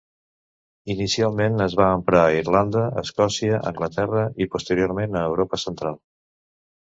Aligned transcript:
Inicialment 0.93 1.65
es 1.65 1.73
va 1.81 1.89
emprar 1.97 2.23
a 2.29 2.31
Irlanda, 2.37 2.85
Escòcia, 3.03 3.59
Anglaterra 3.73 4.23
i 4.45 4.49
posteriorment 4.55 5.19
a 5.19 5.25
Europa 5.33 5.61
central. 5.65 6.01